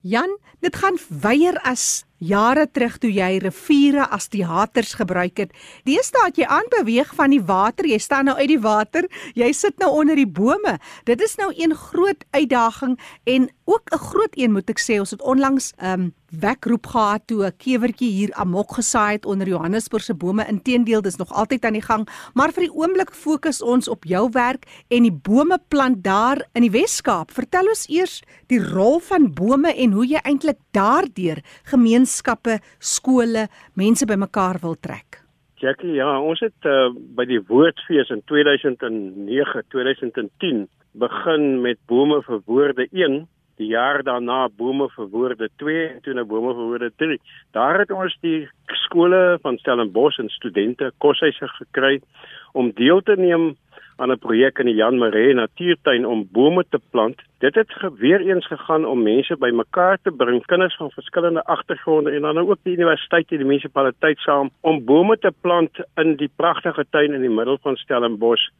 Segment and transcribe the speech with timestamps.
[0.00, 5.54] Jan, dit gaan weier as jare terug toe jy riviere as teaters gebruik het.
[5.88, 9.78] Deesdae het jy aanbeweeg van die water, jy staan nou uit die water, jy sit
[9.80, 10.76] nou onder die bome.
[11.08, 14.98] Dit is nou een groot uitdaging en ook 'n groot een moet ek sê.
[14.98, 19.48] Ons het onlangs 'n um, wekroep gehad toe 'n kewertjie hier amok gesaai het onder
[19.48, 20.46] Johannesburg se bome.
[20.46, 24.28] Inteendeel, dis nog altyd aan die gang, maar vir die oomblik fokus ons op jou
[24.32, 27.30] werk en die bome plant daar in die Wes-Kaap.
[27.30, 32.09] Vertel ons eers die rol van bome en hoe jy eintlik daardeur gemeenskappe,
[32.78, 35.22] skole, mense bymekaar wil trek.
[35.60, 42.40] Jackie, ja, ons het uh, by die Woordfees in 2009, 2010 begin met bome vir
[42.46, 42.86] woorde
[43.60, 47.18] die jaar daarna bome vir woorde 2 en toe na bome vir woorde 3.
[47.56, 48.48] Daar het ons die
[48.86, 51.98] skole van Stellenbosch en studente koshuise gekry
[52.56, 53.52] om deel te neem
[54.00, 57.20] aan 'n projek in die Jan Maree Natuurtuin om bome te plant.
[57.40, 62.20] Dit het weer eens gegaan om mense bymekaar te bring, kinders van verskillende agtergronde en
[62.20, 66.84] dan ook die universiteit en die munisipaliteit saam om bome te plant in die pragtige
[66.90, 68.50] tuin in die middel van Stellenbosch.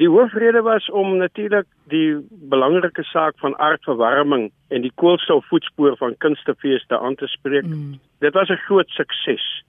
[0.00, 6.98] Die hoofrede was om natuurlik die belangrike saak van aardverwarming en die koolstofvoetspoor van kunstefeeste
[6.98, 7.68] aan te spreek.
[7.68, 8.00] Mm.
[8.18, 9.64] Dit was 'n groot sukses.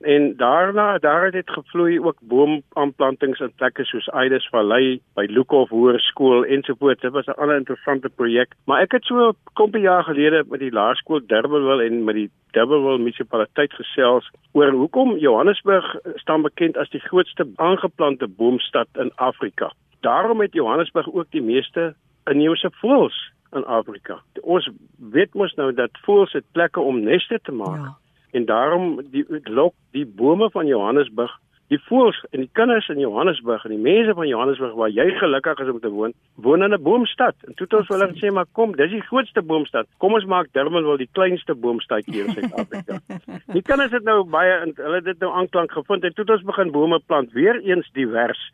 [0.00, 5.68] En daarna daar het dit gevloei ook boomaanplantings in plekke soos Aides Vallei, by Lukhof
[5.68, 7.00] Hoërskool ensovoorts.
[7.00, 8.54] Dit was 'n ander interessante projek.
[8.64, 12.30] Maar ek het so 'n klompie jaar gelede met die laerskool Durbanville en met die
[12.50, 19.72] Durbanville munisipaliteit gesels oor hoekom Johannesburg staan bekend as die grootste aangeplante boomstad in Afrika.
[20.00, 21.94] Daarom het Johannesburg ook die meeste
[22.24, 24.20] inheemse voëls in Afrika.
[24.40, 27.84] Ons weet mos nou dat voëls het plekke om neste te maak.
[27.84, 27.96] Ja
[28.36, 31.34] en daarom die lok die bome van Johannesburg
[31.72, 35.62] die voëls en die kinders in Johannesburg en die mense van Johannesburg waar jy gelukkig
[35.64, 37.34] is om te woon woon in 'n boomstad.
[37.46, 39.86] En toe het ons hulle gesê maar kom dis die grootste boomstad.
[39.98, 43.00] Kom ons maak Durban wel die kleinste boomstad hier in Suid-Afrika.
[43.56, 46.42] Die kinders het nou baie hulle het dit nou aanklank gevind en toe het ons
[46.42, 47.32] begin bome plant.
[47.32, 48.52] Weer eens divers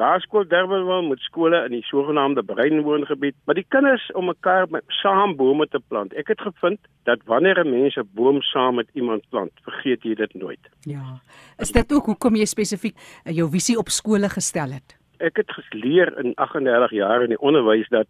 [0.00, 4.66] Laerskool Durbanville met skole in die sogenaamde breinwoongebied, maar die kinders om mekaar
[5.02, 6.14] saam bome te plant.
[6.16, 10.14] Ek het gevind dat wanneer 'n mens 'n boom saam met iemand plant, vergeet jy
[10.14, 10.64] dit nooit.
[10.80, 11.20] Ja.
[11.58, 14.96] Is dit ook hoekom jy spesifiek eh, jou visie op skole gestel het?
[15.18, 18.08] Ek het geleer in 38 jaar in die onderwys dat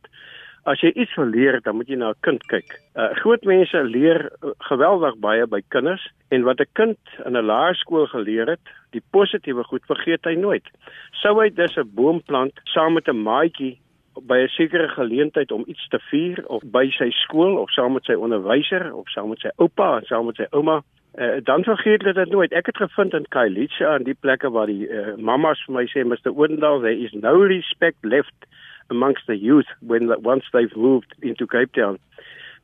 [0.64, 2.78] As jy iets wil leer, dan moet jy na 'n kind kyk.
[2.94, 7.46] Uh groot mense leer uh, geweldig baie by kinders en wat 'n kind in 'n
[7.46, 8.62] laerskool geleer het,
[8.92, 10.66] die positiewe goed vergeet hy nooit.
[11.22, 13.78] Sou hy dus 'n boom plant saam met 'n maatjie
[14.20, 18.04] by 'n sekere geleentheid om iets te vier of by sy skool of saam met
[18.04, 20.82] sy onderwyser of saam met sy oupa en saam met sy ouma,
[21.18, 22.52] uh, dan vergeet hulle dit nooit.
[22.52, 26.04] Ek het gevind in Kailicha aan die plekke waar die uh, mammas vir my sê
[26.04, 26.30] Mr.
[26.30, 28.46] Oudendal, there is no respect left
[28.92, 31.98] amongst the youth when once they've moved into Cape Town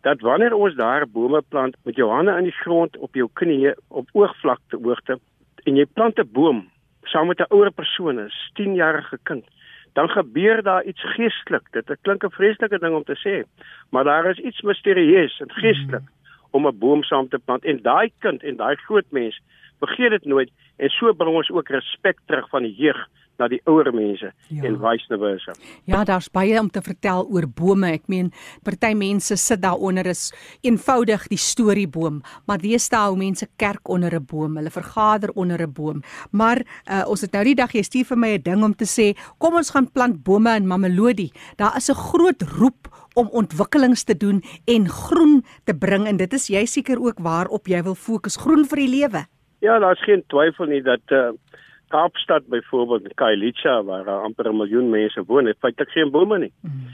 [0.07, 3.75] dat wanneer ons daar bome plant met jou hande in die grond op jou knieë
[3.89, 5.19] op oogvlakte hoogte
[5.67, 6.69] en jy plant 'n boom
[7.03, 9.45] saam met 'n ouer persoon, 'n 10-jarige kind,
[9.93, 11.67] dan gebeur daar iets geestelik.
[11.73, 13.45] Dit klink 'n vreeslike ding om te sê,
[13.91, 16.09] maar daar is iets misterieus en geestelik mm.
[16.51, 19.41] om 'n boom saam te plant en daai kind en daai groot mens
[19.79, 23.61] vergeet dit nooit en so bring ons ook respek terug van die jeug na die
[23.71, 24.63] ouer mense ja.
[24.67, 25.55] en vice versa.
[25.85, 27.93] Ja, daar's baie om te vertel oor bome.
[27.99, 28.33] Ek meen,
[28.67, 30.29] party mense sit daaronder is
[30.67, 35.73] eenvoudig die storieboom, maar deesdae hou mense kerk onder 'n boom, hulle vergader onder 'n
[35.73, 36.03] boom.
[36.33, 36.59] Maar
[36.91, 39.17] uh, ons het nou die dag jy stuur vir my 'n ding om te sê,
[39.39, 41.31] kom ons gaan plant bome in Mamelodi.
[41.57, 46.33] Daar is 'n groot roep om ontwikkelings te doen en groen te bring en dit
[46.33, 49.27] is jy seker ook waarop jy wil fokus, groen vir die lewe.
[49.61, 51.31] Ja, daar's geen twyfel nie dat uh,
[51.89, 56.39] Kaapstad byvoorbeeld in Kailicha waar daar amper 'n miljoen mense woon, het feitelik geen bome
[56.39, 56.53] nie.
[56.61, 56.87] Mm.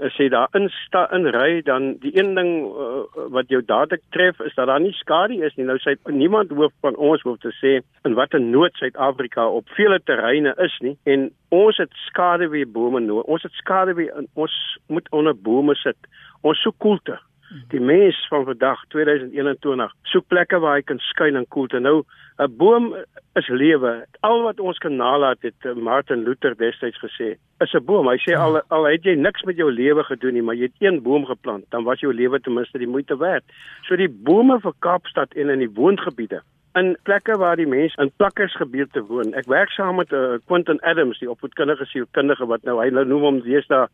[0.00, 4.40] As jy daar insta in ry dan die een ding uh, wat jou dadelik tref
[4.40, 5.66] is dat daar nie skade is nie.
[5.66, 10.00] Nou sê niemand hoef van ons hoef te sê in watter nood Suid-Afrika op vele
[10.04, 13.24] terreine is nie en ons het skade wie bome nodig.
[13.24, 15.96] Ons het skade wie ons moet onder bome sit.
[16.40, 17.20] Ons soek koelte.
[17.68, 21.78] Die mens van vandag 2021 soek plekke waar hy kan skuil en koelte.
[21.78, 22.02] Nou
[22.38, 22.94] 'n boom
[23.34, 24.06] is lewe.
[24.20, 28.08] Al wat ons kan nalat het eh, Martin Luther destyds gesê, is 'n boom.
[28.08, 28.62] Hy sê al ja.
[28.68, 31.64] al het jy niks met jou lewe gedoen nie, maar jy het een boom geplant,
[31.70, 33.44] dan was jou lewe ten minste die moeite werd.
[33.82, 36.42] So die bome vir Kaapstad en in die woongebiede
[36.74, 39.34] in plekke waar die mense in plakkersgebiede woon.
[39.34, 42.90] Ek werk saam met 'n uh, eh, Quentin Adams, die opvoedkundige sielkundige wat nou hy
[42.90, 43.88] nou noem hom deesdae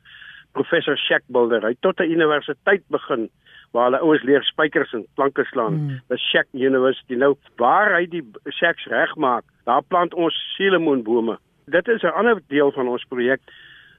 [0.56, 1.66] professor Shackbuilder.
[1.68, 3.28] Hy tot 'n universiteit begin
[3.72, 5.74] waar hulle ouens leer spykers en planke slaan.
[5.74, 6.00] Mm.
[6.08, 7.14] The Shack University.
[7.14, 8.24] Nou waar hy die
[8.58, 11.38] shacks regmaak, daar plant ons sielemoenbome.
[11.66, 13.40] Dit is 'n ander deel van ons projek.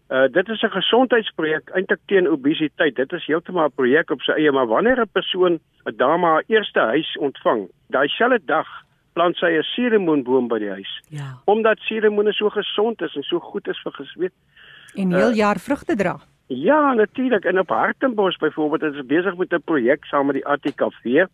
[0.09, 2.95] Uh dit is 'n gesondheidsprojek eintlik teen obesiteit.
[2.95, 6.44] Dit is heeltemal 'n projek op sy eie, maar wanneer 'n persoon 'n dame haar
[6.48, 8.68] eerste huis ontvang, daai selfde dag
[9.13, 11.04] plant sy 'n suurlemoenboom by die huis.
[11.09, 11.42] Ja.
[11.45, 14.33] Omdat suurlemoene so gesond is en so goed is vir gesweet.
[14.95, 16.19] En heel jaar vrugte dra.
[16.47, 17.45] Ja, natuurlik.
[17.45, 21.25] En op Hartenbos byvoorbeeld is besig met 'n projek saam met die ATKV.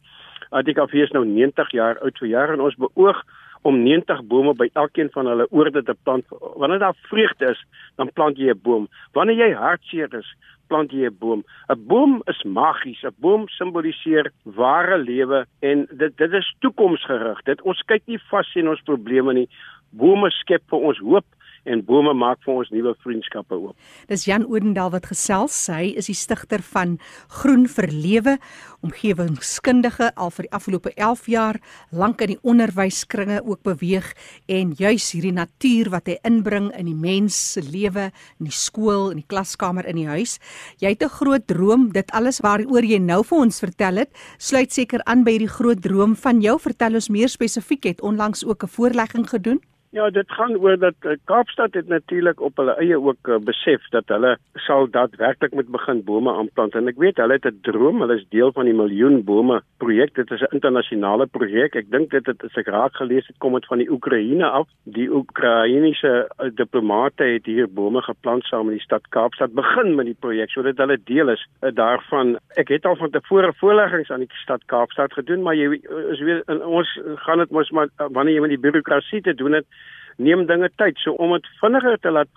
[0.50, 3.24] ATKV is nou 90 jaar oud vir jaar en ons beoog
[3.62, 6.26] om 90 bome by elkeen van hulle oorde te plant.
[6.56, 7.66] Wanneer daar vreugde is,
[7.96, 8.88] dan plant jy 'n boom.
[9.12, 10.36] Wanneer jy hartseer is,
[10.68, 11.44] plant jy 'n boom.
[11.70, 13.04] 'n Boom is magies.
[13.04, 17.44] 'n Boom simboliseer ware lewe en dit dit is toekomsgerig.
[17.44, 19.50] Dit ons kyk nie vas in ons probleme nie.
[19.90, 21.26] Bome skep vir ons hoop
[21.70, 23.76] en bome maak vir ons nuwe vriendskappe oop.
[24.10, 25.56] Dis Jan Odendaal wat gesels.
[25.72, 26.98] Hy is die stigter van
[27.42, 28.38] Groen vir Lewe,
[28.84, 31.60] omgewingskundige al vir die afgelope 11 jaar
[31.92, 34.12] lank in die onderwyskringe ook beweeg
[34.52, 39.12] en juis hierdie natuur wat hy inbring in die mens se lewe, in die skool,
[39.14, 40.40] in die klaskamer, in die huis.
[40.84, 44.72] Jy het 'n groot droom, dit alles waaroor jy nou vir ons vertel het, sluit
[44.72, 46.60] seker aan by hierdie groot droom van jou.
[46.60, 49.62] Vertel ons meer spesifiek, het onlangs ook 'n voorlegging gedoen.
[49.94, 53.84] Ja, dit gaan oor dat uh, Kaapstad het natuurlik op hulle eie ook uh, besef
[53.94, 54.32] dat hulle
[54.66, 58.26] sal daadwerklik moet begin bome aanplant en ek weet hulle het 'n droom, hulle is
[58.34, 60.16] deel van die miljoen bome projek.
[60.16, 61.76] Dit is 'n internasionale projek.
[61.76, 64.68] Ek dink dit het as ek raak gelees het kom dit van die Oekraïne af.
[64.84, 70.06] Die Oekraïense uh, diplomate het hier bome geplant saam met die stad Kaapstad begin met
[70.06, 72.40] die projek sodat hulle deel is daarvan.
[72.58, 75.80] Ek het al van tevore voorleggings aan die stad Kaapstad gedoen, maar jy
[76.10, 79.54] is weer in ons gaan dit mos maar wanneer jy met die bureaukrasie te doen
[79.54, 79.66] het
[80.18, 80.98] neem dinge tyd.
[80.98, 82.30] So om dit vinniger te laat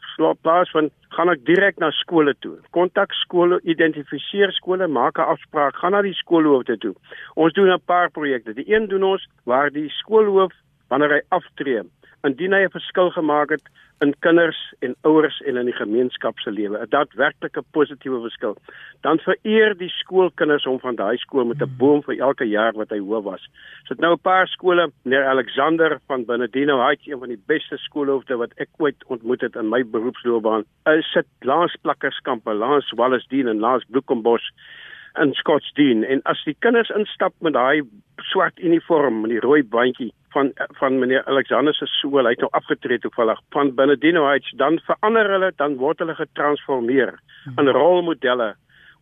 [0.43, 2.57] plaasvind, gaan ek direk na skole toe.
[2.77, 6.95] Kontak skole, identifiseer skole, maak 'n afspraak, gaan na die skoolhoofde toe.
[7.35, 8.55] Ons doen 'n paar projekte.
[8.55, 10.53] Die een doen ons waar die skoolhoof
[10.89, 11.83] wanneer hy aftree,
[12.27, 13.67] indien hy 'n verskil gemaak het
[14.05, 18.57] in kinders en ouers en in die gemeenskap se lewe, 'n daadwerklike positiewe verskil.
[19.01, 22.91] Dan vereer die skoolkinders hom van daai skool met 'n boom vir elke jaar wat
[22.91, 23.49] hy hoof was.
[23.85, 27.77] So dit nou 'n paar skole, meneer Alexander van Benedino Heights, een van die beste
[27.77, 30.65] skoolhoofde wat ek ooit ontmoet het in my beroepsloopbaan.
[30.85, 34.53] Hy sit langs plakkerskampe, langs Wallisdien en langs Bloekombos
[35.19, 37.83] in Scottsdene en as die kinders instap met daai
[38.17, 42.53] swart uniform en die rooi bandjie van van meneer Alexander se skool, hy het nou
[42.59, 47.17] afgetree toevallig van Benedino Heights, dan verander hulle, dan word hulle getransformeer
[47.57, 48.53] in rolmodelle.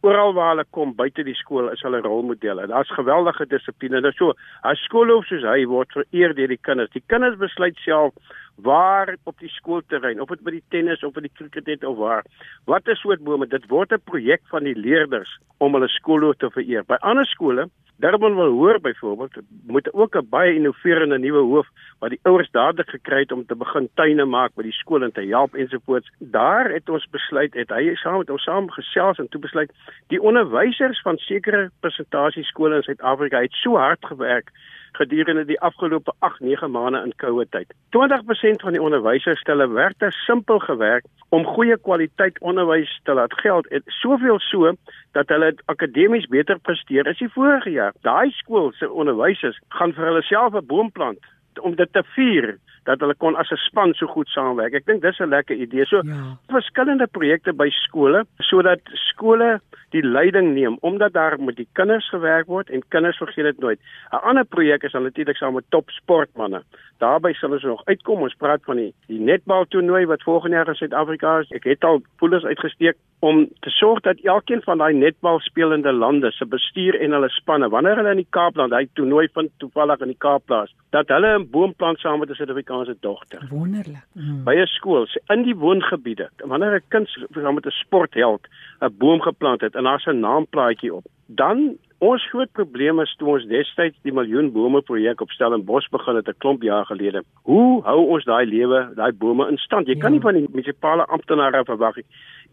[0.04, 2.66] Oral waar hulle kom buite die skool is hulle rolmodelle.
[2.68, 4.02] Daar's geweldige dissipline.
[4.04, 4.34] Dit is so,
[4.68, 6.92] as skoolhoof soos hy word vereer deur die kinders.
[6.92, 8.12] Die kinders besluit self
[8.56, 11.96] waar op die skoolterrein, of dit by die tennis of by die cricket net of
[11.96, 12.24] waar.
[12.64, 13.46] Wat is soort bome?
[13.46, 16.84] Dit word 'n projek van die leerders om hulle skoolhoof te vereer.
[16.84, 19.34] By ander skole Durban wil hoor byvoorbeeld
[19.66, 21.68] moet ook 'n baie innoverende nuwe hoof
[21.98, 25.12] wat die ouers dadelik gekry het om te begin tuine maak by die skool en
[25.12, 26.10] te help ensovoorts.
[26.18, 29.72] Daar het ons besluit het hy saam met ons saam gesels en toe besluit
[30.06, 34.50] die onderwysers van sekere presentasie skole in Suid-Afrika het so hard gewerk
[34.96, 37.74] gedurende die afgelope 8-9 maande in koue tyd.
[37.96, 43.34] 20% van die onderwysers stel 'n werkte simpel gewerk om goeie kwaliteit onderwys te laat
[43.40, 44.72] geld en soveel so
[45.12, 47.92] dat hulle akademies beter presteer as die vorige jaar.
[48.02, 51.18] Daai skool se onderwysers gaan vir hulle self 'n boom plant
[51.60, 54.74] om dit te vier dat hulle kon as 'n span so goed saamwerk.
[54.74, 55.84] Ek dink dis 'n lekker idee.
[55.86, 56.36] So ja.
[56.48, 59.60] verskillende projekte by skole sodat skole
[59.90, 63.80] die leiding neem omdat daar met die kinders gewerk word en kinders vergeet dit nooit.
[64.12, 66.62] 'n Ander projek is natuurlik saam met top sportmense.
[66.98, 68.22] Daarby sal ons nog uitkom.
[68.22, 71.50] Ons praat van die die netbal toernooi wat volgende jaar in Suid-Afrika is.
[71.50, 76.30] Ek het al poelers uitgesteek om te sorg dat elkeen van daai netbal spelende lande
[76.36, 80.12] se bestuur en hulle spanne wanneer hulle in die Kaapland hy toernooi vind toevallig in
[80.12, 83.46] die Kaapplaas dat hulle 'n boomplant saam met 'n Suid-Afrikaanse dogter.
[83.50, 84.04] Wonderlik.
[84.12, 84.44] Mm.
[84.44, 88.46] By 'n skool in die woongebiede wanneer 'n kind saam met 'n sportheld
[88.80, 93.30] 'n boom geplant het en daar 'n naamplaatjie op dan Ons groot probleem is toe
[93.32, 97.22] ons destyds die miljoen bome projek op Stellenbosch begin het 'n klomp jaar gelede.
[97.48, 99.86] Hoe hou ons daai lewe, daai bome in stand?
[99.86, 100.00] Jy ja.
[100.00, 102.04] kan nie van die munisipale amptenare verwag nie.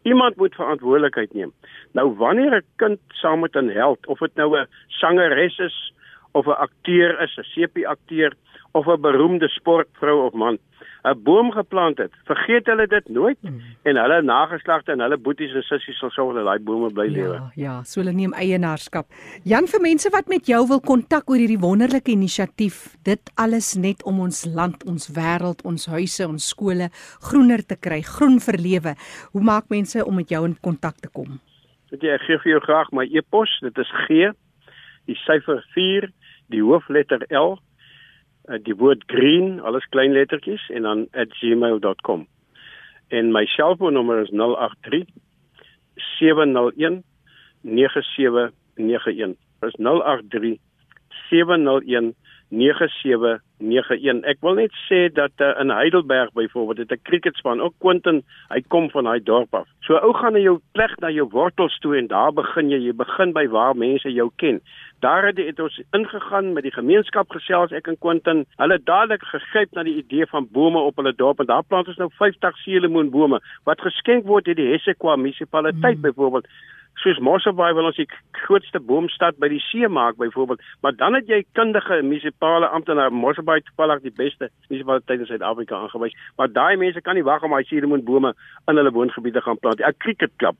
[0.04, 1.52] Iemand moet verantwoordelikheid neem.
[1.94, 5.94] Nou wanneer 'n kind saam met 'n held of dit nou 'n sangeres is
[6.32, 8.34] of 'n akteur is, 'n sepie-akteur
[8.72, 10.58] of 'n beroemde sportvrou of man,
[11.04, 13.60] 'n boom geplant het, vergeet hulle dit nooit mm.
[13.84, 17.34] en hulle nageslagte en hulle boeties en sissies sal sorg dat daai bome bly lewe.
[17.34, 19.08] Ja, ja, so hulle neem eienaarskap.
[19.44, 24.04] Jan vir mense wat met jou wil kontak oor hierdie wonderlike inisiatief, dit alles net
[24.04, 26.90] om ons land, ons wêreld, ons huise, ons skole
[27.30, 28.96] groener te kry, groen vir lewe.
[29.32, 31.40] Hoe maak mense om met jou in kontak te kom?
[31.90, 34.32] Dit ek gee vir jou graag my e-pos, dit is G
[35.10, 36.08] die syfer 4,
[36.54, 37.58] die hoofletter L
[38.60, 42.28] die woord green alles klein lettertjies en dan @gmail.com.
[43.08, 45.06] en my selfoonnommer is 083
[46.20, 47.04] 701
[47.62, 49.36] 9791.
[49.60, 50.58] Dis 083
[51.30, 52.16] 701
[52.52, 54.24] 9791.
[54.28, 58.62] Ek wil net sê dat uh, in Heidelberg byvoorbeeld het 'n cricketspan, ook Quentin, hy
[58.68, 59.68] kom van daai dorp af.
[59.80, 62.94] So ou gaan na jou plek na jou wortels toe en daar begin jy, jy
[62.94, 64.62] begin by waar mense jou ken.
[65.00, 68.46] Daar het, het ons ingegaan met die gemeenskap gesels ek en Quentin.
[68.58, 71.88] Hulle het dadelik gegryp na die idee van bome op hulle dorp en daar plant
[71.88, 76.02] ons nou 50 seelemoenbome wat geskenk word deur die Hessequa munisipaliteit hmm.
[76.02, 76.48] byvoorbeeld
[77.02, 78.08] soos Mosselbaai wil ons die
[78.44, 83.62] grootste boomstad by die see maak byvoorbeeld, maar dan het jy kundige munisipale amptenare Mosselbaai
[83.70, 87.68] toevallig die beste munisipaliteit in Suid-Afrika aangewys, maar daai mense kan nie wag om daai
[87.70, 88.34] suurlemoenbome
[88.68, 89.82] in hulle woongebiede gaan plant.
[89.82, 90.58] 'n Cricket klub.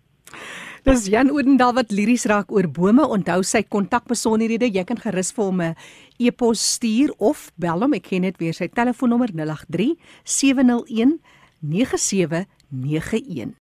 [0.82, 3.06] Dis Jan Oudendal wat liries raak oor bome.
[3.06, 4.66] Onthou sy kontakbesonderhede.
[4.66, 5.76] Jy kan gerus vir hom 'n
[6.18, 7.94] e-pos stuur of bel hom.
[7.94, 9.94] Ek ken net weer sy telefoonnommer 083
[10.24, 11.22] 701
[11.62, 13.61] 9791.